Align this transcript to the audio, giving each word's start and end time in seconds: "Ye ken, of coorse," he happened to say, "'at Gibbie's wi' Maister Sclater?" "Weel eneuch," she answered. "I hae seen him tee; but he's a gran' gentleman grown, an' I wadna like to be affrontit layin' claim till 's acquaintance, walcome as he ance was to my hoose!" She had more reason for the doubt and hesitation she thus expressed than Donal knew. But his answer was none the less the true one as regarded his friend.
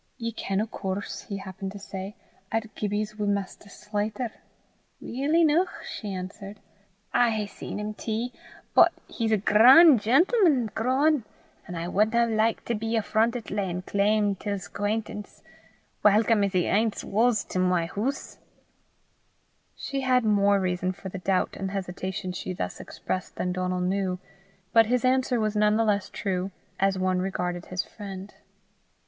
"Ye 0.17 0.31
ken, 0.31 0.59
of 0.59 0.71
coorse," 0.71 1.21
he 1.29 1.37
happened 1.37 1.71
to 1.73 1.77
say, 1.79 2.15
"'at 2.51 2.73
Gibbie's 2.73 3.19
wi' 3.19 3.27
Maister 3.27 3.69
Sclater?" 3.69 4.31
"Weel 4.99 5.35
eneuch," 5.35 5.69
she 5.87 6.11
answered. 6.11 6.59
"I 7.13 7.29
hae 7.29 7.45
seen 7.45 7.79
him 7.79 7.93
tee; 7.93 8.33
but 8.73 8.91
he's 9.07 9.31
a 9.31 9.37
gran' 9.37 9.99
gentleman 9.99 10.71
grown, 10.73 11.23
an' 11.67 11.75
I 11.75 11.87
wadna 11.87 12.25
like 12.25 12.65
to 12.65 12.73
be 12.73 12.97
affrontit 12.97 13.51
layin' 13.51 13.83
claim 13.83 14.33
till 14.33 14.55
's 14.57 14.65
acquaintance, 14.65 15.43
walcome 16.03 16.43
as 16.45 16.53
he 16.53 16.65
ance 16.65 17.03
was 17.03 17.43
to 17.43 17.59
my 17.59 17.85
hoose!" 17.85 18.39
She 19.75 20.01
had 20.01 20.25
more 20.25 20.59
reason 20.59 20.93
for 20.93 21.09
the 21.09 21.19
doubt 21.19 21.55
and 21.55 21.69
hesitation 21.69 22.31
she 22.31 22.53
thus 22.53 22.79
expressed 22.79 23.35
than 23.35 23.51
Donal 23.51 23.81
knew. 23.81 24.17
But 24.73 24.87
his 24.87 25.05
answer 25.05 25.39
was 25.39 25.55
none 25.55 25.77
the 25.77 25.85
less 25.85 26.09
the 26.09 26.17
true 26.17 26.43
one 26.95 27.19
as 27.19 27.21
regarded 27.23 27.67
his 27.67 27.83
friend. 27.83 28.33